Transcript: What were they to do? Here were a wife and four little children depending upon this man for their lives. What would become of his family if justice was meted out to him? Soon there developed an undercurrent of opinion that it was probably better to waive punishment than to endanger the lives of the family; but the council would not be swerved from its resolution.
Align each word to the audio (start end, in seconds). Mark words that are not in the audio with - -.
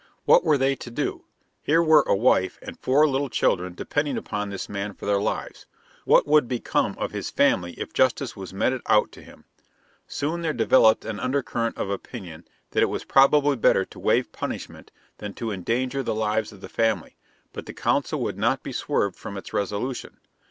What 0.25 0.43
were 0.43 0.57
they 0.57 0.75
to 0.77 0.89
do? 0.89 1.25
Here 1.61 1.83
were 1.83 2.03
a 2.07 2.15
wife 2.15 2.57
and 2.63 2.75
four 2.79 3.07
little 3.07 3.29
children 3.29 3.75
depending 3.75 4.17
upon 4.17 4.49
this 4.49 4.67
man 4.67 4.95
for 4.95 5.05
their 5.05 5.21
lives. 5.21 5.67
What 6.05 6.25
would 6.25 6.47
become 6.47 6.97
of 6.97 7.11
his 7.11 7.29
family 7.29 7.73
if 7.73 7.93
justice 7.93 8.35
was 8.35 8.51
meted 8.51 8.81
out 8.87 9.11
to 9.11 9.21
him? 9.21 9.45
Soon 10.07 10.41
there 10.41 10.53
developed 10.53 11.05
an 11.05 11.19
undercurrent 11.19 11.77
of 11.77 11.91
opinion 11.91 12.47
that 12.71 12.81
it 12.81 12.87
was 12.89 13.03
probably 13.05 13.55
better 13.55 13.85
to 13.85 13.99
waive 13.99 14.31
punishment 14.31 14.89
than 15.19 15.35
to 15.35 15.51
endanger 15.51 16.01
the 16.01 16.15
lives 16.15 16.51
of 16.51 16.61
the 16.61 16.67
family; 16.67 17.15
but 17.53 17.67
the 17.67 17.71
council 17.73 18.21
would 18.21 18.39
not 18.39 18.63
be 18.63 18.71
swerved 18.71 19.17
from 19.17 19.37
its 19.37 19.53
resolution. 19.53 20.17